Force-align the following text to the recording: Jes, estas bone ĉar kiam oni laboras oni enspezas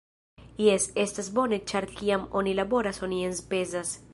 Jes, 0.67 0.87
estas 1.03 1.29
bone 1.39 1.59
ĉar 1.73 1.87
kiam 1.99 2.25
oni 2.41 2.57
laboras 2.61 3.03
oni 3.09 3.21
enspezas 3.29 3.95